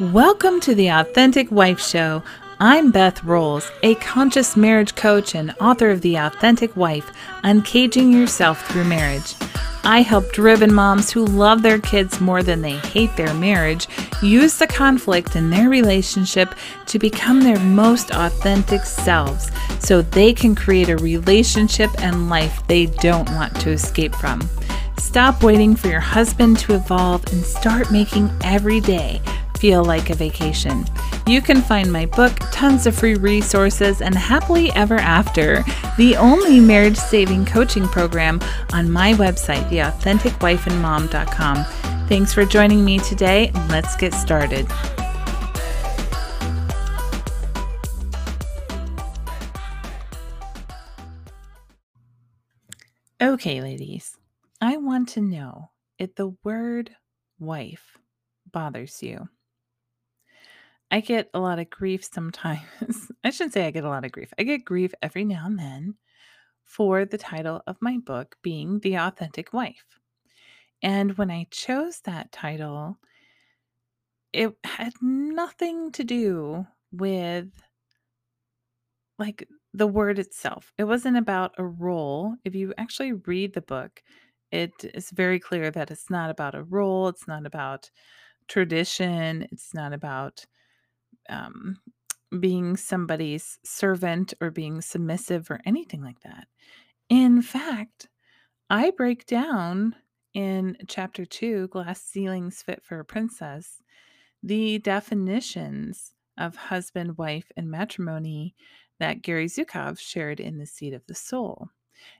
[0.00, 2.22] Welcome to the Authentic Wife Show.
[2.60, 7.10] I'm Beth Rowles, a conscious marriage coach and author of The Authentic Wife
[7.42, 9.34] Uncaging Yourself Through Marriage.
[9.82, 13.88] I help driven moms who love their kids more than they hate their marriage
[14.22, 16.54] use the conflict in their relationship
[16.86, 22.86] to become their most authentic selves so they can create a relationship and life they
[22.86, 24.48] don't want to escape from.
[24.98, 29.20] Stop waiting for your husband to evolve and start making every day
[29.58, 30.84] feel like a vacation.
[31.26, 35.64] You can find my book, tons of free resources, and Happily Ever After,
[35.96, 38.40] the only marriage saving coaching program,
[38.72, 41.64] on my website, theauthenticwifeandmom.com.
[42.08, 43.50] Thanks for joining me today.
[43.68, 44.66] Let's get started.
[53.20, 54.16] Okay, ladies,
[54.60, 56.92] I want to know if the word
[57.38, 57.98] wife
[58.50, 59.28] bothers you.
[60.90, 62.62] I get a lot of grief sometimes.
[63.24, 64.32] I shouldn't say I get a lot of grief.
[64.38, 65.94] I get grief every now and then
[66.64, 69.98] for the title of my book being The Authentic Wife.
[70.82, 72.98] And when I chose that title,
[74.32, 77.48] it had nothing to do with
[79.18, 80.72] like the word itself.
[80.78, 82.36] It wasn't about a role.
[82.44, 84.02] If you actually read the book,
[84.50, 87.90] it is very clear that it's not about a role, it's not about
[88.46, 90.46] tradition, it's not about
[91.28, 91.78] um,
[92.40, 96.46] being somebody's servant or being submissive or anything like that.
[97.08, 98.08] In fact,
[98.70, 99.94] I break down
[100.34, 103.82] in chapter two, Glass Ceilings Fit for a Princess,
[104.42, 108.54] the definitions of husband, wife, and matrimony
[109.00, 111.68] that Gary Zukav shared in The Seat of the Soul.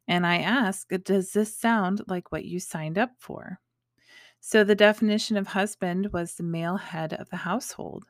[0.08, 3.60] And I ask, does this sound like what you signed up for?
[4.40, 8.06] So the definition of husband was the male head of the household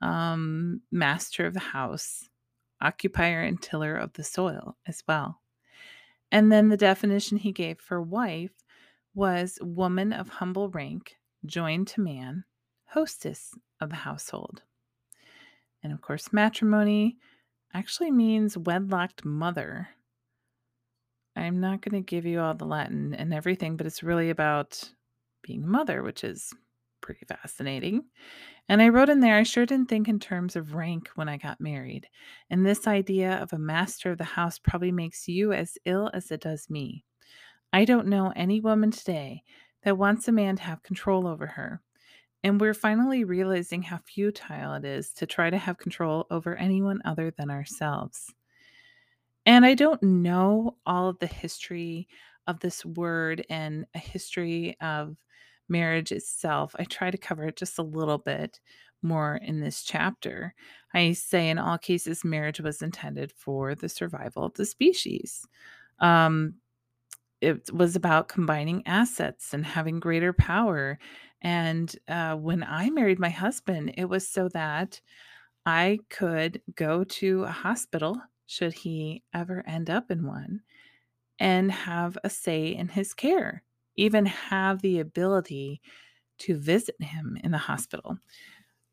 [0.00, 2.28] um, master of the house,
[2.80, 5.40] occupier and tiller of the soil as well.
[6.30, 8.64] And then the definition he gave for wife
[9.14, 11.16] was woman of humble rank,
[11.46, 12.44] joined to man,
[12.86, 14.62] hostess of the household.
[15.82, 17.16] And of course, matrimony
[17.72, 19.88] actually means wedlocked mother.
[21.36, 24.90] I'm not going to give you all the Latin and everything, but it's really about
[25.42, 26.52] being a mother, which is
[27.06, 28.02] pretty fascinating.
[28.68, 31.36] And I wrote in there, I sure didn't think in terms of rank when I
[31.36, 32.08] got married.
[32.50, 36.32] And this idea of a master of the house probably makes you as ill as
[36.32, 37.04] it does me.
[37.72, 39.44] I don't know any woman today
[39.84, 41.80] that wants a man to have control over her.
[42.42, 47.00] And we're finally realizing how futile it is to try to have control over anyone
[47.04, 48.34] other than ourselves.
[49.46, 52.08] And I don't know all of the history
[52.48, 55.16] of this word and a history of
[55.68, 56.74] marriage itself.
[56.78, 58.60] I try to cover it just a little bit
[59.02, 60.54] more in this chapter.
[60.94, 65.46] I say in all cases, marriage was intended for the survival of the species.
[66.00, 66.54] Um,
[67.40, 70.98] it was about combining assets and having greater power.
[71.42, 75.00] And uh, when I married my husband, it was so that
[75.66, 78.16] I could go to a hospital,
[78.46, 80.60] should he ever end up in one,
[81.38, 83.62] and have a say in his care
[83.96, 85.80] even have the ability
[86.38, 88.18] to visit him in the hospital.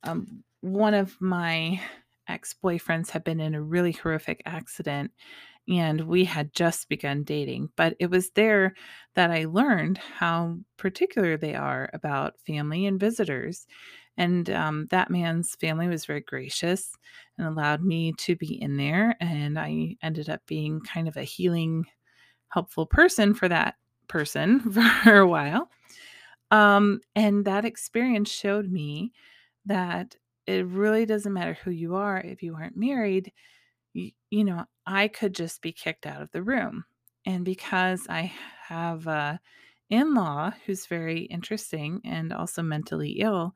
[0.03, 1.81] Um, one of my
[2.27, 5.11] ex boyfriends had been in a really horrific accident
[5.67, 7.69] and we had just begun dating.
[7.75, 8.73] But it was there
[9.15, 13.65] that I learned how particular they are about family and visitors.
[14.17, 16.91] And um, that man's family was very gracious
[17.37, 19.15] and allowed me to be in there.
[19.19, 21.85] And I ended up being kind of a healing,
[22.49, 23.75] helpful person for that
[24.07, 24.59] person
[25.03, 25.69] for a while.
[26.51, 29.11] Um, and that experience showed me
[29.65, 30.15] that
[30.45, 33.31] it really doesn't matter who you are if you aren't married.
[33.93, 36.85] You, you know, I could just be kicked out of the room.
[37.25, 38.31] And because I
[38.67, 39.39] have a
[39.89, 43.53] in law who's very interesting and also mentally ill,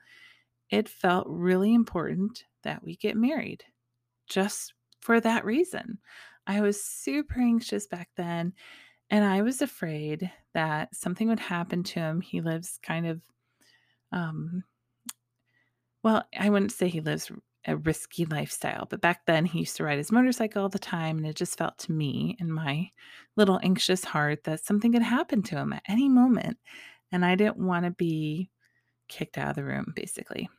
[0.70, 3.64] it felt really important that we get married
[4.28, 5.98] just for that reason.
[6.46, 8.54] I was super anxious back then
[9.10, 12.22] and I was afraid that something would happen to him.
[12.22, 13.22] He lives kind of,
[14.12, 14.64] um,
[16.04, 17.32] well, I wouldn't say he lives
[17.66, 21.18] a risky lifestyle, but back then he used to ride his motorcycle all the time.
[21.18, 22.90] And it just felt to me in my
[23.36, 26.58] little anxious heart that something could happen to him at any moment.
[27.12, 28.50] And I didn't want to be
[29.08, 30.50] kicked out of the room, basically.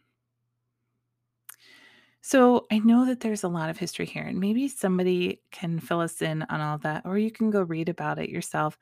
[2.29, 6.03] So I know that there's a lot of history here, and maybe somebody can fill
[6.03, 8.77] us in on all of that, or you can go read about it yourself.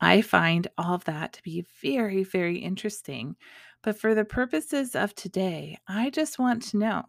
[0.00, 3.36] I find all of that to be very, very interesting.
[3.84, 7.04] But for the purposes of today, I just want to know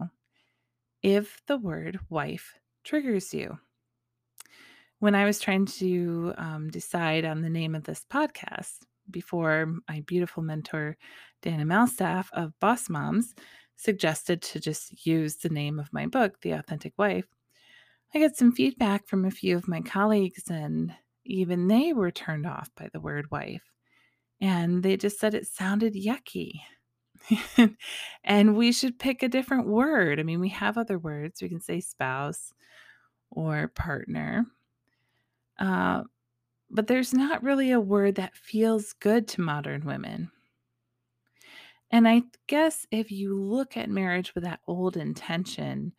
[1.01, 2.54] if the word wife
[2.84, 3.57] triggers you.
[5.00, 10.01] When I was trying to um, decide on the name of this podcast, before my
[10.01, 10.95] beautiful mentor,
[11.42, 13.34] Dana Malstaff of Boss Moms,
[13.81, 17.25] suggested to just use the name of my book, The Authentic Wife,
[18.13, 20.94] I got some feedback from a few of my colleagues, and
[21.25, 23.63] even they were turned off by the word wife.
[24.42, 26.62] And they just said it sounded yucky.
[28.24, 30.19] and we should pick a different word.
[30.19, 31.42] I mean, we have other words.
[31.42, 32.54] We can say spouse
[33.30, 34.45] or partner.
[35.57, 36.04] Uh,
[36.69, 40.31] but there's not really a word that feels good to modern women.
[41.92, 45.94] And I guess if you look at marriage with that old intention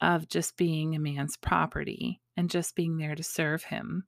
[0.00, 4.04] of just being a man's property and just being there to serve him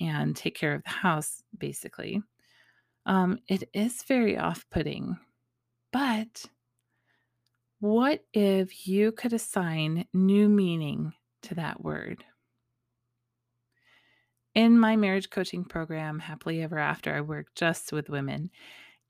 [0.00, 2.22] and take care of the house, basically,
[3.04, 5.18] um, it is very off putting.
[5.92, 6.46] But
[7.80, 12.24] what if you could assign new meaning to that word?
[14.54, 18.50] In my marriage coaching program, Happily Ever After, I work just with women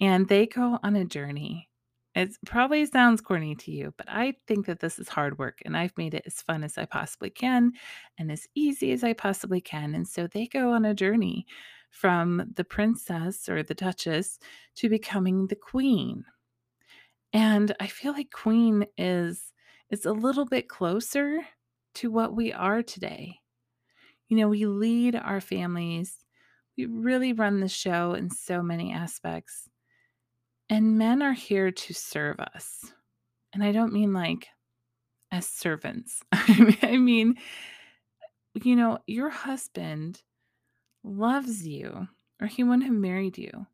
[0.02, 1.70] and they go on a journey.
[2.14, 5.76] It probably sounds corny to you, but I think that this is hard work and
[5.76, 7.72] I've made it as fun as I possibly can
[8.19, 9.94] and as easy as I possibly can.
[9.94, 11.46] And so they go on a journey
[11.90, 14.38] from the princess or the duchess
[14.76, 16.26] to becoming the queen.
[17.32, 19.52] And I feel like queen is
[19.90, 21.40] is a little bit closer
[21.94, 23.38] to what we are today.
[24.28, 26.25] You know, we lead our families,
[26.78, 29.69] we really run the show in so many aspects.
[30.72, 32.94] And men are here to serve us.
[33.52, 34.48] And I don't mean like
[35.30, 37.34] as servants, I mean,
[38.54, 40.22] you know, your husband
[41.04, 42.08] loves you,
[42.40, 43.66] or he wouldn't have married you.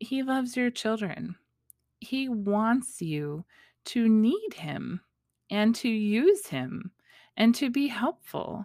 [0.00, 1.36] He loves your children.
[2.00, 3.44] He wants you
[3.86, 5.02] to need him
[5.50, 6.92] and to use him
[7.36, 8.64] and to be helpful.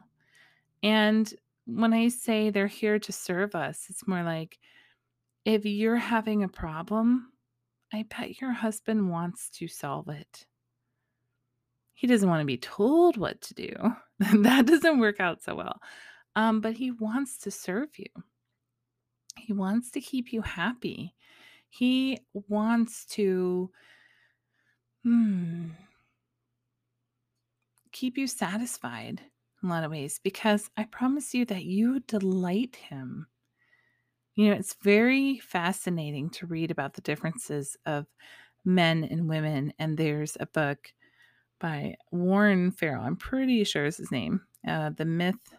[0.83, 1.33] And
[1.65, 4.57] when I say they're here to serve us, it's more like
[5.43, 7.30] if you're having a problem,
[7.93, 10.45] I bet your husband wants to solve it.
[11.93, 13.73] He doesn't want to be told what to do.
[14.19, 15.79] that doesn't work out so well.
[16.35, 18.07] Um, but he wants to serve you.
[19.37, 21.13] He wants to keep you happy.
[21.69, 23.69] He wants to
[25.03, 25.69] hmm,
[27.91, 29.21] keep you satisfied
[29.61, 33.27] in a lot of ways because I promise you that you delight him.
[34.41, 38.07] You know, it's very fascinating to read about the differences of
[38.65, 39.71] men and women.
[39.77, 40.91] And there's a book
[41.59, 45.53] by Warren Farrell, I'm pretty sure is his name, uh, The Myth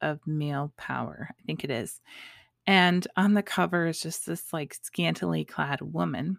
[0.00, 1.28] of Male Power.
[1.30, 2.00] I think it is.
[2.66, 6.38] And on the cover is just this like scantily clad woman.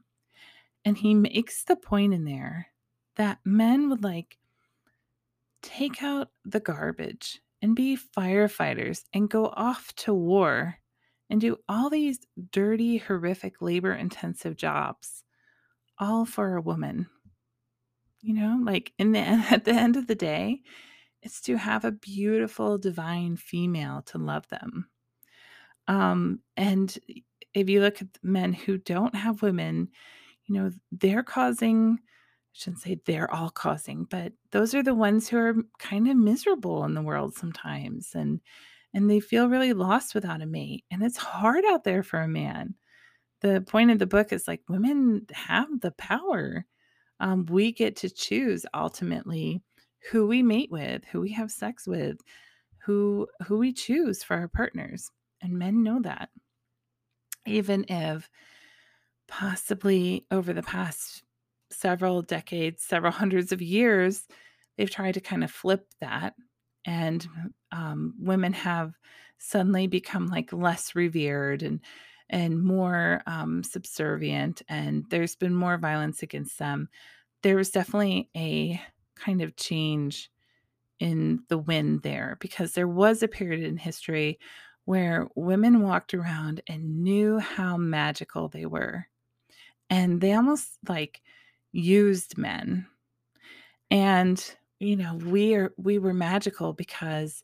[0.83, 2.67] And he makes the point in there
[3.15, 4.37] that men would like
[5.61, 10.79] take out the garbage and be firefighters and go off to war
[11.29, 12.19] and do all these
[12.51, 15.23] dirty, horrific, labor intensive jobs,
[15.99, 17.07] all for a woman.
[18.21, 20.61] You know, like in the at the end of the day,
[21.21, 24.89] it's to have a beautiful divine female to love them.
[25.87, 26.97] Um, and
[27.53, 29.89] if you look at men who don't have women,
[30.45, 35.29] you know, they're causing I shouldn't say they're all causing, but those are the ones
[35.29, 38.41] who are kind of miserable in the world sometimes and
[38.93, 40.85] and they feel really lost without a mate.
[40.91, 42.75] And it's hard out there for a man.
[43.41, 46.65] The point of the book is like women have the power.
[47.19, 49.61] Um, we get to choose ultimately
[50.11, 52.17] who we mate with, who we have sex with,
[52.79, 55.11] who who we choose for our partners.
[55.41, 56.29] And men know that.
[57.45, 58.29] Even if
[59.27, 61.23] possibly over the past
[61.69, 64.25] several decades, several hundreds of years,
[64.77, 66.33] they've tried to kind of flip that
[66.85, 67.27] and
[67.71, 68.93] um, women have
[69.37, 71.79] suddenly become like less revered and
[72.29, 76.89] and more um, subservient and there's been more violence against them.
[77.41, 78.81] There was definitely a
[79.15, 80.29] kind of change
[80.99, 84.39] in the wind there because there was a period in history
[84.85, 89.07] where women walked around and knew how magical they were
[89.89, 91.21] and they almost like
[91.71, 92.87] used men.
[93.89, 97.43] And you know, we are we were magical because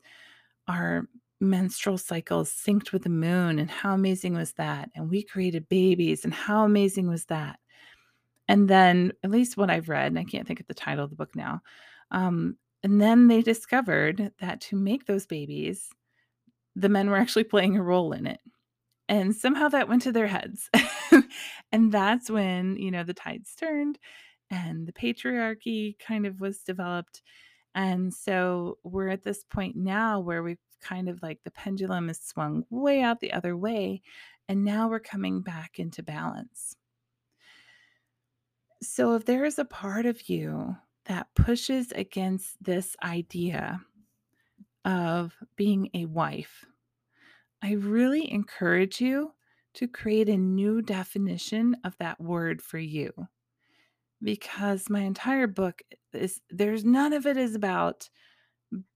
[0.68, 1.08] our
[1.40, 4.90] menstrual cycles synced with the moon and how amazing was that?
[4.96, 7.60] And we created babies and how amazing was that?
[8.48, 11.10] And then at least what I've read, and I can't think of the title of
[11.10, 11.62] the book now.
[12.12, 15.90] Um, and then they discovered that to make those babies,
[16.76, 18.40] the men were actually playing a role in it.
[19.08, 20.70] And somehow that went to their heads.
[21.72, 23.98] and that's when, you know, the tides turned
[24.54, 27.24] and the patriarchy kind of was developed.
[27.74, 32.20] And so we're at this point now where we've kind of like the pendulum is
[32.20, 34.04] swung way out the other way.
[34.48, 36.76] And now we're coming back into balance.
[38.84, 43.82] So if there is a part of you that pushes against this idea
[44.86, 46.66] of being a wife,
[47.64, 49.32] I really encourage you
[49.76, 53.30] to create a new definition of that word for you.
[54.24, 55.82] Because my entire book
[56.14, 58.10] is there's none of it is about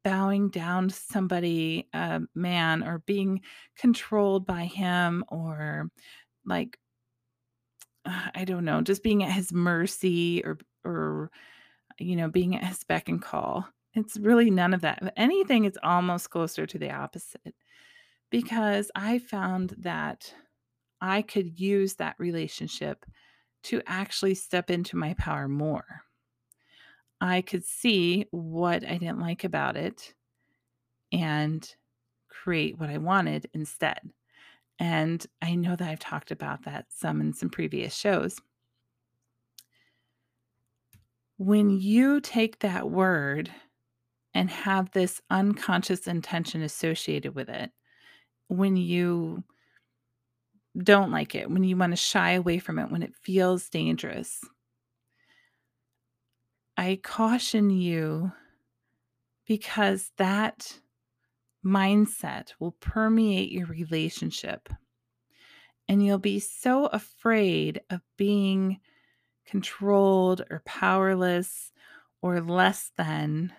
[0.03, 3.41] bowing down to somebody, a man, or being
[3.77, 5.89] controlled by him, or
[6.45, 6.79] like,
[8.05, 11.29] uh, I don't know, just being at his mercy or, or,
[11.99, 13.67] you know, being at his beck and call.
[13.93, 14.99] It's really none of that.
[15.01, 17.55] If anything, it's almost closer to the opposite
[18.29, 20.33] because I found that
[21.01, 23.05] I could use that relationship
[23.67, 26.03] to actually step into my power more.
[27.19, 30.13] I could see what I didn't like about it
[31.11, 31.69] and
[32.29, 33.99] create what I wanted instead.
[34.79, 38.39] And I know that I've talked about that some in some previous shows.
[41.37, 43.51] When you take that word
[44.33, 47.71] and have this unconscious intention associated with it,
[48.47, 49.43] when you
[50.77, 54.41] don't like it, when you want to shy away from it, when it feels dangerous,
[56.77, 58.31] I caution you
[59.47, 60.79] because that
[61.65, 64.69] mindset will permeate your relationship.
[65.89, 68.79] And you'll be so afraid of being
[69.45, 71.71] controlled or powerless
[72.21, 73.53] or less than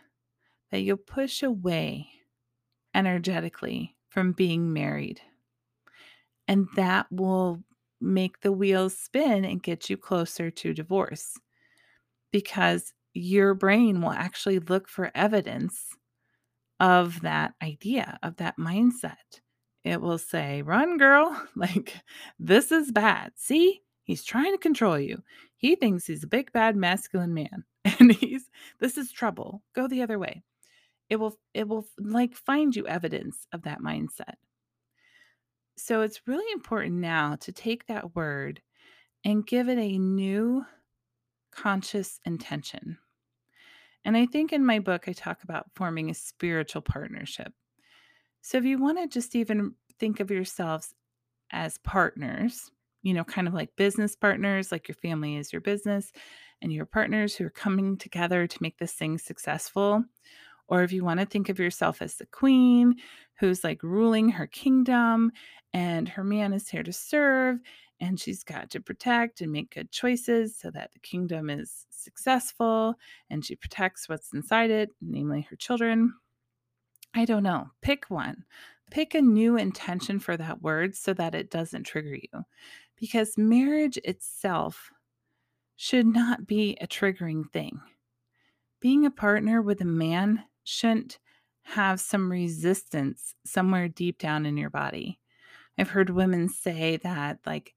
[0.70, 2.08] that you'll push away
[2.94, 5.20] energetically from being married.
[6.48, 7.62] And that will
[8.00, 11.34] make the wheels spin and get you closer to divorce
[12.32, 15.96] because your brain will actually look for evidence
[16.80, 19.40] of that idea, of that mindset.
[19.84, 21.40] It will say, Run, girl.
[21.56, 21.94] Like,
[22.38, 23.32] this is bad.
[23.36, 25.22] See, he's trying to control you.
[25.56, 27.64] He thinks he's a big, bad, masculine man.
[28.00, 28.50] And he's,
[28.80, 29.62] this is trouble.
[29.74, 30.42] Go the other way.
[31.08, 34.34] It will, it will like find you evidence of that mindset.
[35.78, 38.60] So it's really important now to take that word
[39.24, 40.64] and give it a new
[41.52, 42.98] conscious intention.
[44.04, 47.52] And I think in my book, I talk about forming a spiritual partnership.
[48.42, 50.94] So if you want to just even think of yourselves
[51.52, 52.70] as partners,
[53.02, 56.10] you know, kind of like business partners, like your family is your business,
[56.60, 60.04] and your partners who are coming together to make this thing successful.
[60.68, 62.96] Or if you want to think of yourself as the queen
[63.38, 65.32] who's like ruling her kingdom
[65.72, 67.58] and her man is here to serve
[68.00, 72.94] and she's got to protect and make good choices so that the kingdom is successful
[73.28, 76.14] and she protects what's inside it, namely her children.
[77.14, 77.68] I don't know.
[77.82, 78.44] Pick one.
[78.90, 82.44] Pick a new intention for that word so that it doesn't trigger you.
[82.96, 84.90] Because marriage itself
[85.76, 87.80] should not be a triggering thing.
[88.80, 91.18] Being a partner with a man shouldn't
[91.62, 95.18] have some resistance somewhere deep down in your body.
[95.78, 97.74] I've heard women say that, like,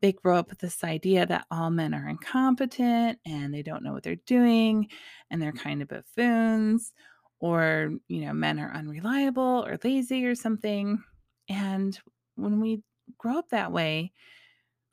[0.00, 3.92] they grow up with this idea that all men are incompetent and they don't know
[3.92, 4.88] what they're doing
[5.30, 6.92] and they're kind of buffoons
[7.40, 11.02] or you know men are unreliable or lazy or something.
[11.48, 11.98] And
[12.36, 12.82] when we
[13.18, 14.12] grow up that way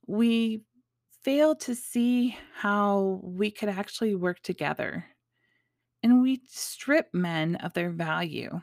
[0.08, 0.62] we
[1.24, 5.06] fail to see how we could actually work together.
[6.04, 8.62] And we strip men of their value.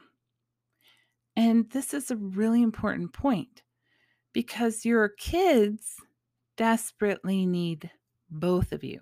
[1.34, 3.62] And this is a really important point
[4.32, 5.96] because your kids
[6.56, 7.90] desperately need
[8.30, 9.00] both of you.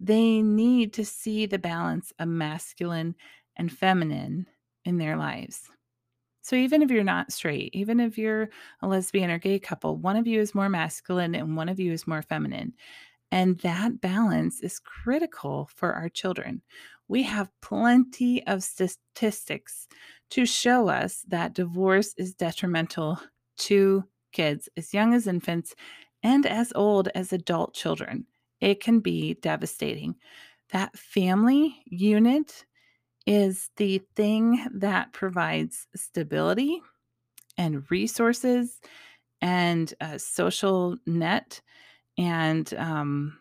[0.00, 3.14] They need to see the balance of masculine
[3.56, 4.46] and feminine
[4.84, 5.70] in their lives.
[6.42, 8.50] So, even if you're not straight, even if you're
[8.82, 11.92] a lesbian or gay couple, one of you is more masculine and one of you
[11.92, 12.74] is more feminine.
[13.30, 16.62] And that balance is critical for our children.
[17.08, 19.88] We have plenty of statistics
[20.30, 23.18] to show us that divorce is detrimental
[23.58, 25.74] to kids as young as infants
[26.22, 28.26] and as old as adult children.
[28.60, 30.16] It can be devastating.
[30.72, 32.64] That family unit
[33.26, 36.82] is the thing that provides stability
[37.56, 38.80] and resources
[39.40, 41.60] and a social net
[42.18, 43.38] and um,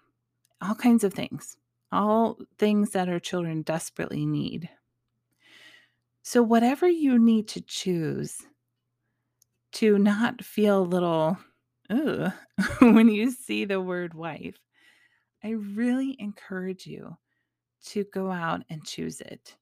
[0.61, 1.57] all kinds of things,
[1.91, 4.69] all things that our children desperately need.
[6.21, 8.41] So, whatever you need to choose
[9.73, 11.37] to not feel a little
[11.89, 12.31] ugh
[12.79, 14.57] when you see the word wife,
[15.43, 17.17] I really encourage you
[17.87, 19.57] to go out and choose it,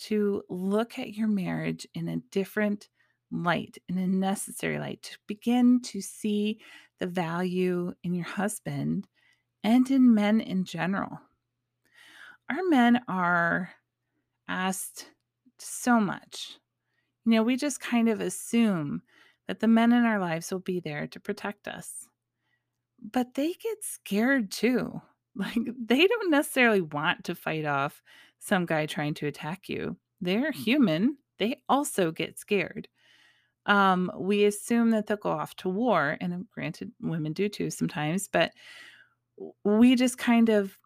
[0.00, 2.88] to look at your marriage in a different
[3.30, 6.60] light, in a necessary light, to begin to see
[7.00, 9.08] the value in your husband
[9.64, 11.18] and in men in general.
[12.50, 13.70] Our men are
[14.46, 15.06] asked
[15.58, 16.58] so much.
[17.24, 19.02] You know, we just kind of assume
[19.52, 22.08] that the men in our lives will be there to protect us.
[22.98, 25.00] But they get scared too.
[25.34, 28.02] Like, they don't necessarily want to fight off
[28.38, 29.96] some guy trying to attack you.
[30.20, 31.16] They're human.
[31.38, 32.86] They also get scared.
[33.64, 37.70] Um, we assume that they'll go off to war, and um, granted, women do too
[37.70, 38.52] sometimes, but
[39.64, 40.76] we just kind of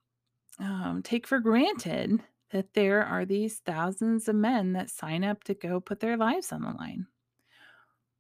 [0.61, 5.54] um, take for granted that there are these thousands of men that sign up to
[5.54, 7.08] go put their lives on the line.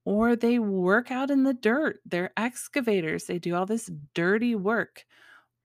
[0.06, 2.00] Or they work out in the dirt.
[2.06, 3.26] They're excavators.
[3.26, 5.04] They do all this dirty work.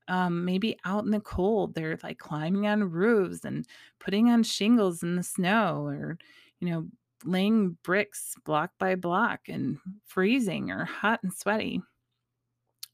[0.10, 3.68] Um, maybe out in the cold, they're like climbing on roofs and
[4.00, 6.18] putting on shingles in the snow or,
[6.60, 6.88] you know,
[7.24, 11.82] laying bricks block by block and freezing or hot and sweaty.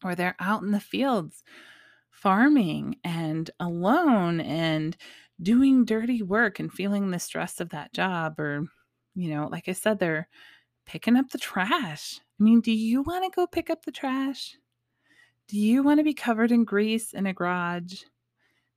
[0.04, 1.44] Or they're out in the fields
[2.12, 4.98] farming and alone and
[5.42, 8.66] doing dirty work and feeling the stress of that job or
[9.16, 10.28] you know like i said they're
[10.88, 12.20] picking up the trash.
[12.40, 14.58] I mean do you want to go pick up the trash?
[15.48, 18.02] Do you want to be covered in grease in a garage?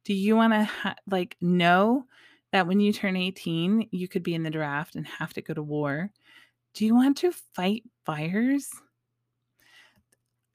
[0.04, 2.04] Do you want to ha- like know
[2.52, 5.54] that when you turn 18 you could be in the draft and have to go
[5.54, 6.10] to war?
[6.74, 8.70] Do you want to fight fires?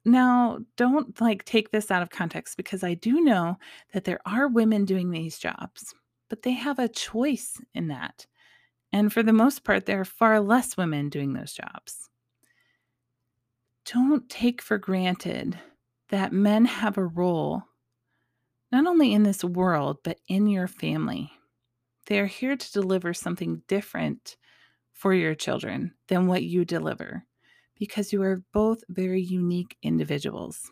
[0.06, 3.58] Now, don't like take this out of context because I do know
[3.92, 5.96] that there are women doing these jobs,
[6.30, 8.28] but they have a choice in that.
[8.92, 12.10] And for the most part, there are far less women doing those jobs.
[13.86, 15.60] Don't take for granted
[16.10, 17.64] that men have a role
[18.72, 21.32] not only in this world, but in your family.
[22.08, 24.38] They are here to deliver something different
[24.92, 27.26] for your children than what you deliver
[27.78, 30.72] because you are both very unique individuals.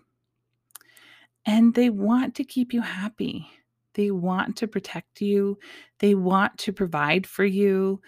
[1.46, 3.48] And they want to keep you happy.
[3.94, 5.58] They want to protect you.
[6.00, 8.02] They want to provide for you.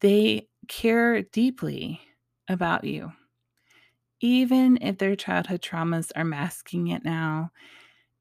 [0.00, 2.00] They care deeply
[2.48, 3.12] about you.
[4.20, 7.50] Even if their childhood traumas are masking it now,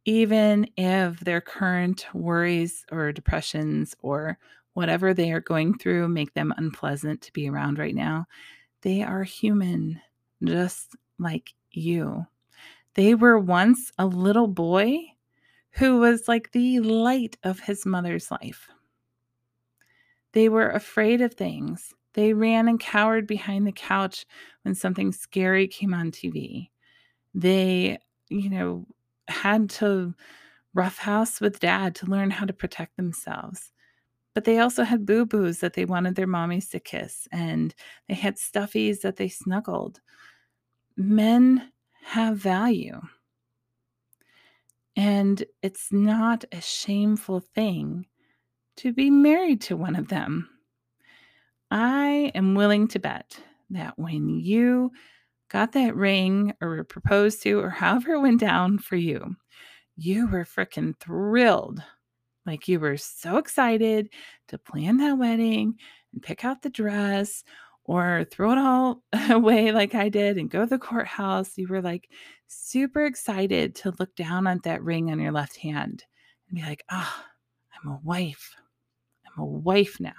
[0.05, 4.37] even if their current worries or depressions or
[4.73, 8.25] whatever they are going through make them unpleasant to be around right now,
[8.81, 10.01] they are human
[10.43, 12.25] just like you.
[12.95, 14.97] They were once a little boy
[15.73, 18.67] who was like the light of his mother's life.
[20.33, 21.93] They were afraid of things.
[22.13, 24.25] They ran and cowered behind the couch
[24.63, 26.69] when something scary came on TV.
[27.33, 28.85] They, you know,
[29.27, 30.13] had to
[30.73, 33.71] roughhouse with dad to learn how to protect themselves.
[34.33, 37.75] But they also had boo boos that they wanted their mommies to kiss, and
[38.07, 39.99] they had stuffies that they snuggled
[40.97, 41.71] men
[42.03, 42.99] have value.
[44.95, 48.05] And it's not a shameful thing
[48.77, 50.49] to be married to one of them.
[51.69, 54.91] I am willing to bet that when you
[55.49, 59.35] got that ring or were proposed to, or however it went down for you,
[59.95, 61.81] you were freaking thrilled.
[62.45, 64.09] Like you were so excited
[64.47, 65.75] to plan that wedding
[66.11, 67.43] and pick out the dress
[67.91, 71.57] or throw it all away like I did and go to the courthouse.
[71.57, 72.09] You were like
[72.47, 76.05] super excited to look down at that ring on your left hand
[76.47, 77.25] and be like, ah, oh,
[77.83, 78.55] I'm a wife.
[79.27, 80.13] I'm a wife now.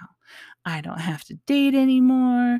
[0.65, 2.59] I don't have to date anymore.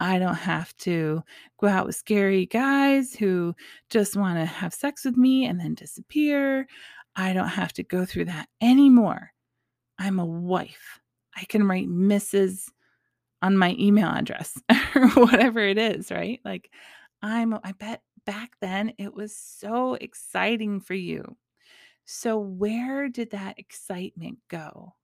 [0.00, 1.22] I don't have to
[1.60, 3.54] go out with scary guys who
[3.90, 6.66] just want to have sex with me and then disappear.
[7.16, 9.30] I don't have to go through that anymore.
[9.98, 11.00] I'm a wife.
[11.36, 12.70] I can write Mrs
[13.44, 14.60] on my email address
[14.96, 16.40] or whatever it is, right?
[16.44, 16.70] Like
[17.22, 21.36] I'm I bet back then it was so exciting for you.
[22.06, 24.94] So where did that excitement go?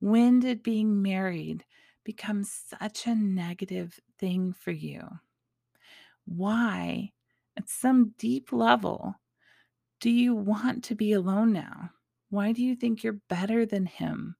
[0.00, 1.64] When did being married
[2.04, 5.08] become such a negative thing for you?
[6.26, 7.12] Why,
[7.56, 9.14] at some deep level,
[10.00, 11.90] do you want to be alone now?
[12.30, 14.36] Why do you think you're better than him?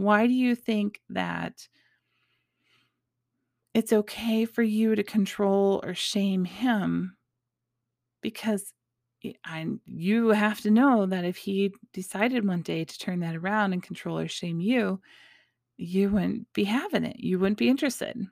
[0.00, 1.68] Why do you think that
[3.74, 7.16] it's okay for you to control or shame him?
[8.22, 8.72] Because
[9.44, 13.72] I, you have to know that if he decided one day to turn that around
[13.72, 15.00] and control or shame you,
[15.76, 17.20] you wouldn't be having it.
[17.20, 18.26] You wouldn't be interested.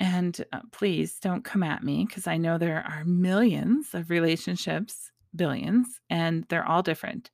[0.00, 5.10] And uh, please don't come at me because I know there are millions of relationships,
[5.34, 7.30] billions, and they're all different.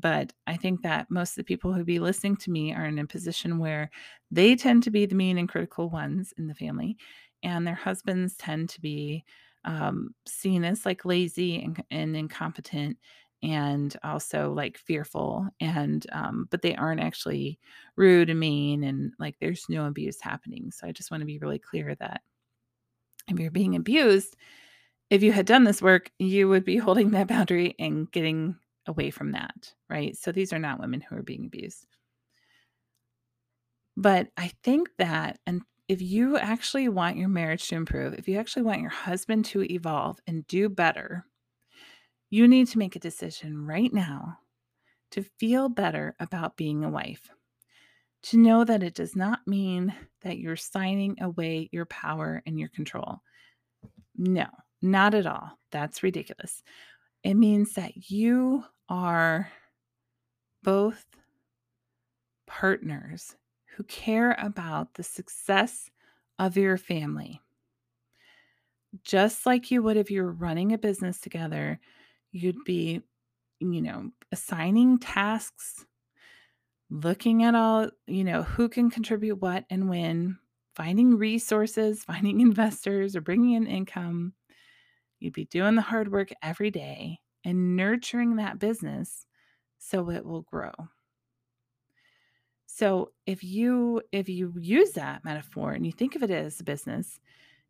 [0.00, 2.98] But I think that most of the people who be listening to me are in
[2.98, 3.90] a position where
[4.30, 6.96] they tend to be the mean and critical ones in the family,
[7.42, 9.24] and their husbands tend to be
[9.64, 12.98] um, seen as like lazy and, and incompetent
[13.42, 17.58] and also like fearful and um, but they aren't actually
[17.96, 20.70] rude and mean and like there's no abuse happening.
[20.72, 22.22] So i just want to be really clear that
[23.28, 24.36] if you're being abused
[25.10, 29.10] if you had done this work you would be holding that boundary and getting away
[29.10, 31.86] from that right so these are not women who are being abused
[33.96, 38.38] but i think that and if you actually want your marriage to improve if you
[38.38, 41.24] actually want your husband to evolve and do better
[42.30, 44.38] you need to make a decision right now
[45.12, 47.30] to feel better about being a wife.
[48.24, 52.68] To know that it does not mean that you're signing away your power and your
[52.70, 53.18] control.
[54.16, 54.46] No,
[54.82, 55.52] not at all.
[55.70, 56.62] That's ridiculous.
[57.22, 59.50] It means that you are
[60.62, 61.06] both
[62.46, 63.36] partners
[63.76, 65.90] who care about the success
[66.38, 67.40] of your family.
[69.02, 71.78] Just like you would if you were running a business together,
[72.32, 73.02] you'd be,
[73.60, 75.86] you know, assigning tasks,
[76.88, 80.38] looking at all, you know, who can contribute what and when,
[80.74, 84.32] finding resources, finding investors, or bringing in income.
[85.18, 89.24] You'd be doing the hard work every day and nurturing that business
[89.78, 90.72] so it will grow.
[92.66, 96.64] So if you if you use that metaphor and you think of it as a
[96.64, 97.20] business,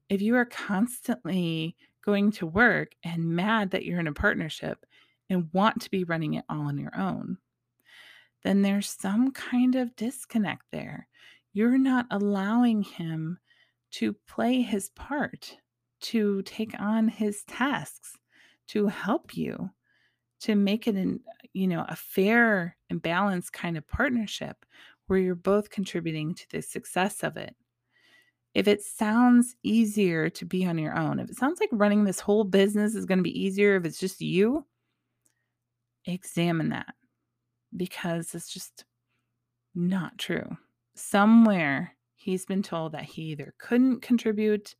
[0.09, 4.85] if you are constantly going to work and mad that you're in a partnership
[5.29, 7.37] and want to be running it all on your own,
[8.45, 11.07] then there's some kind of disconnect there.
[11.53, 13.39] You're not allowing him
[13.93, 15.59] to play his part,
[16.01, 18.17] to take on his tasks,
[18.68, 19.70] to help you,
[20.40, 21.20] to make it an,
[21.52, 24.64] you know, a fair and balanced kind of partnership
[25.07, 27.55] where you're both contributing to the success of it
[28.57, 32.20] if it sounds easier to be on your own, if it sounds like running this
[32.20, 34.64] whole business is going to be easier if it's just you,
[36.07, 36.94] examine that
[37.76, 38.87] because it's just
[39.74, 40.57] not true.
[40.94, 44.74] Somewhere he's been told that he either couldn't contribute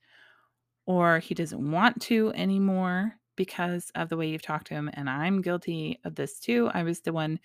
[0.87, 4.91] or he doesn't want to anymore because of the way you've talked to him.
[4.95, 6.71] And I'm guilty of this too.
[6.73, 7.39] I was the one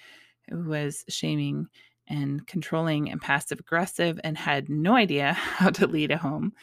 [0.50, 1.68] who was shaming
[2.08, 6.54] and controlling and passive aggressive and had no idea how to lead a home.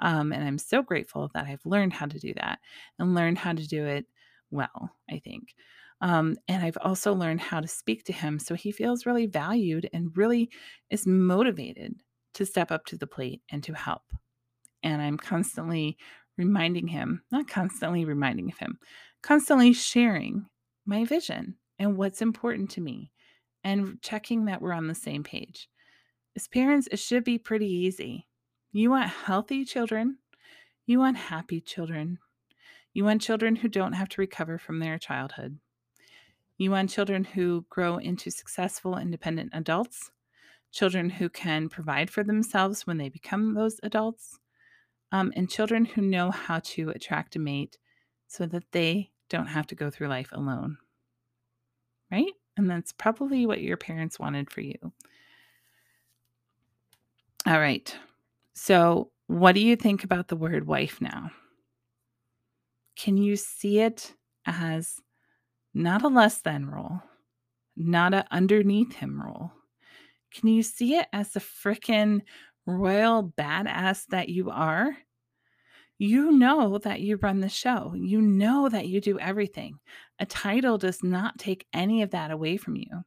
[0.00, 2.58] Um, and I'm so grateful that I've learned how to do that
[2.98, 4.06] and learned how to do it
[4.50, 5.54] well, I think.
[6.00, 9.88] Um, and I've also learned how to speak to him so he feels really valued
[9.92, 10.50] and really
[10.88, 11.94] is motivated
[12.34, 14.02] to step up to the plate and to help.
[14.82, 15.98] And I'm constantly
[16.40, 18.78] reminding him, not constantly reminding him,
[19.22, 20.46] constantly sharing
[20.86, 23.12] my vision and what's important to me
[23.62, 25.68] and checking that we're on the same page.
[26.34, 28.26] As parents, it should be pretty easy.
[28.72, 30.16] You want healthy children,
[30.86, 32.18] you want happy children,
[32.94, 35.58] you want children who don't have to recover from their childhood.
[36.56, 40.10] You want children who grow into successful, independent adults,
[40.72, 44.38] children who can provide for themselves when they become those adults,
[45.12, 47.78] um, and children who know how to attract a mate
[48.28, 50.78] so that they don't have to go through life alone.
[52.10, 52.32] Right?
[52.56, 54.76] And that's probably what your parents wanted for you.
[57.46, 57.94] All right.
[58.54, 61.30] So, what do you think about the word wife now?
[62.96, 64.12] Can you see it
[64.44, 65.00] as
[65.72, 67.00] not a less than role,
[67.76, 69.52] not a underneath him role?
[70.34, 72.20] Can you see it as the freaking
[72.66, 74.96] royal badass that you are?
[75.98, 77.92] You know that you run the show.
[77.94, 79.78] You know that you do everything.
[80.18, 83.04] A title does not take any of that away from you.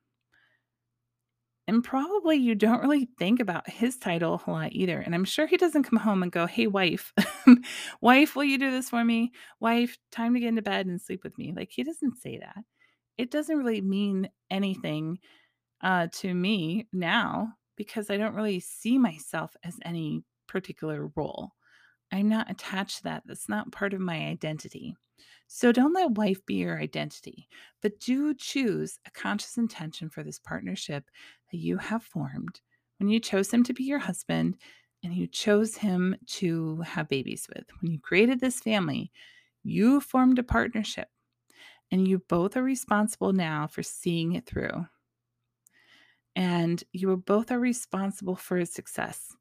[1.67, 4.99] And probably you don't really think about his title a lot either.
[4.99, 7.13] And I'm sure he doesn't come home and go, Hey, wife,
[8.01, 9.31] wife, will you do this for me?
[9.59, 11.53] Wife, time to get into bed and sleep with me.
[11.55, 12.63] Like he doesn't say that.
[13.17, 15.19] It doesn't really mean anything
[15.81, 21.51] uh, to me now because I don't really see myself as any particular role.
[22.11, 23.23] I'm not attached to that.
[23.25, 24.95] That's not part of my identity.
[25.47, 27.47] So don't let wife be your identity,
[27.81, 31.03] but do choose a conscious intention for this partnership
[31.51, 32.61] that you have formed
[32.97, 34.57] when you chose him to be your husband
[35.03, 37.65] and you chose him to have babies with.
[37.81, 39.11] When you created this family,
[39.63, 41.07] you formed a partnership
[41.91, 44.85] and you both are responsible now for seeing it through.
[46.35, 49.35] And you both are responsible for his success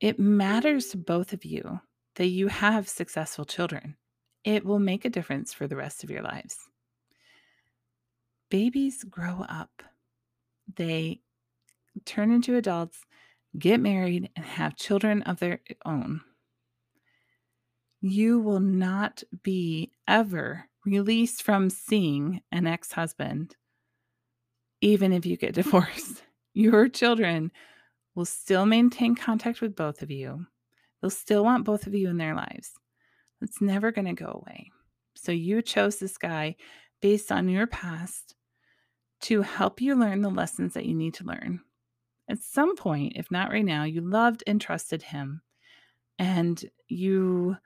[0.00, 1.80] It matters to both of you
[2.14, 3.96] that you have successful children.
[4.44, 6.68] It will make a difference for the rest of your lives.
[8.48, 9.82] Babies grow up,
[10.76, 11.20] they
[12.04, 13.04] turn into adults,
[13.58, 16.22] get married, and have children of their own.
[18.02, 23.56] You will not be ever released from seeing an ex husband,
[24.84, 26.22] even if you get divorced.
[26.52, 27.50] Your children
[28.14, 30.46] will still maintain contact with both of you.
[31.00, 32.72] They'll still want both of you in their lives.
[33.40, 34.70] It's never going to go away.
[35.16, 36.56] So you chose this guy
[37.00, 38.34] based on your past
[39.22, 41.60] to help you learn the lessons that you need to learn.
[42.28, 45.42] At some point, if not right now, you loved and trusted him
[46.18, 47.56] and you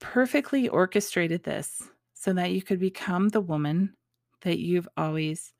[0.00, 1.82] perfectly orchestrated this
[2.14, 3.94] so that you could become the woman
[4.44, 5.52] that you've always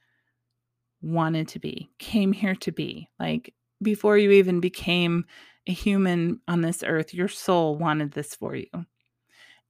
[1.02, 3.08] wanted to be, came here to be.
[3.18, 5.24] Like before you even became
[5.66, 8.66] a human on this earth, your soul wanted this for you.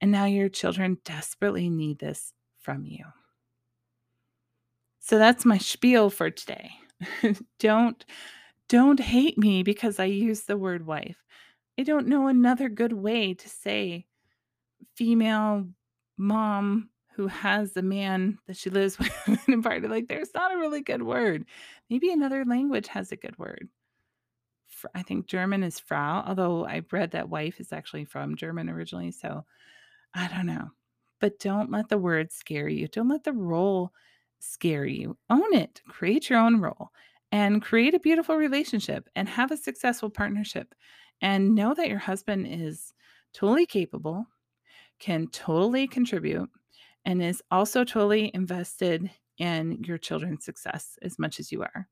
[0.01, 3.05] And now your children desperately need this from you.
[4.99, 6.71] So that's my spiel for today.
[7.59, 8.03] don't
[8.67, 11.17] don't hate me because I use the word wife.
[11.79, 14.07] I don't know another good way to say
[14.95, 15.67] female
[16.17, 19.87] mom who has the man that she lives with in a party.
[19.87, 21.45] Like, there's not a really good word.
[21.89, 23.69] Maybe another language has a good word.
[24.93, 29.11] I think German is Frau, although I read that wife is actually from German originally.
[29.11, 29.45] So
[30.13, 30.69] I don't know.
[31.21, 32.87] But don't let the word scare you.
[32.89, 33.91] Don't let the role
[34.39, 35.17] scare you.
[35.29, 35.81] Own it.
[35.87, 36.89] Create your own role
[37.31, 40.75] and create a beautiful relationship and have a successful partnership.
[41.21, 42.93] And know that your husband is
[43.33, 44.27] totally capable,
[44.99, 46.49] can totally contribute,
[47.05, 51.87] and is also totally invested in your children's success as much as you are.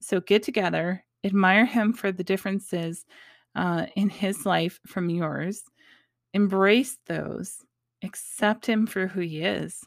[0.00, 3.04] So get together, admire him for the differences
[3.54, 5.62] uh, in his life from yours,
[6.34, 7.58] embrace those,
[8.02, 9.80] accept him for who he is.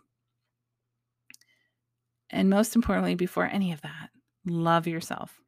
[2.30, 4.10] And most importantly, before any of that,
[4.46, 5.40] love yourself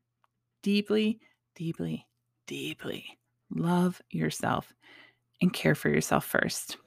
[0.63, 1.19] deeply,
[1.55, 2.05] deeply,
[2.45, 3.05] deeply.
[3.49, 4.73] Love yourself
[5.41, 6.77] and care for yourself first.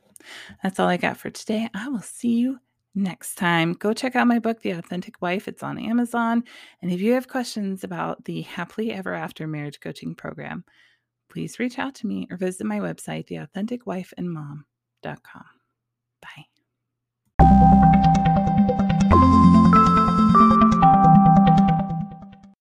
[0.62, 1.68] That's all I got for today.
[1.74, 2.58] I will see you
[2.94, 3.74] next time.
[3.74, 5.48] Go check out my book, The Authentic Wife.
[5.48, 6.44] It's on Amazon.
[6.82, 10.64] And if you have questions about the Happily Ever After Marriage Coaching Program,
[11.30, 15.44] please reach out to me or visit my website, theauthenticwifeandmom.com.
[16.20, 16.59] Bye.